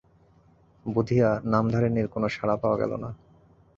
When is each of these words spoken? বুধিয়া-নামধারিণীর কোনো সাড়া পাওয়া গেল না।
বুধিয়া-নামধারিণীর 0.85 2.07
কোনো 2.07 2.27
সাড়া 2.29 2.55
পাওয়া 2.55 2.77
গেল 2.77 2.91
না। 2.95 3.09